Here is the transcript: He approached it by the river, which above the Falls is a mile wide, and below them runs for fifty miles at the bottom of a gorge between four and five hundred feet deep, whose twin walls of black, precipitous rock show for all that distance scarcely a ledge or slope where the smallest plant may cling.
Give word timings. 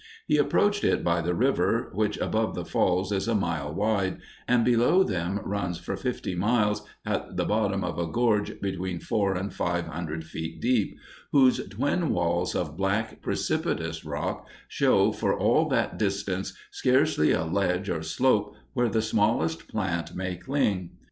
He 0.25 0.37
approached 0.37 0.83
it 0.83 1.03
by 1.03 1.21
the 1.21 1.35
river, 1.35 1.91
which 1.93 2.17
above 2.17 2.55
the 2.55 2.65
Falls 2.65 3.11
is 3.11 3.27
a 3.27 3.35
mile 3.35 3.71
wide, 3.71 4.17
and 4.47 4.65
below 4.65 5.03
them 5.03 5.39
runs 5.43 5.77
for 5.77 5.95
fifty 5.95 6.33
miles 6.33 6.81
at 7.05 7.37
the 7.37 7.45
bottom 7.45 7.83
of 7.83 7.99
a 7.99 8.07
gorge 8.07 8.59
between 8.61 8.99
four 8.99 9.35
and 9.35 9.53
five 9.53 9.85
hundred 9.85 10.23
feet 10.23 10.59
deep, 10.59 10.97
whose 11.33 11.63
twin 11.69 12.09
walls 12.09 12.55
of 12.55 12.75
black, 12.75 13.21
precipitous 13.21 14.03
rock 14.03 14.47
show 14.67 15.11
for 15.11 15.37
all 15.37 15.69
that 15.69 15.99
distance 15.99 16.53
scarcely 16.71 17.31
a 17.31 17.45
ledge 17.45 17.87
or 17.87 18.01
slope 18.01 18.55
where 18.73 18.89
the 18.89 19.03
smallest 19.03 19.67
plant 19.67 20.15
may 20.15 20.35
cling. 20.35 20.97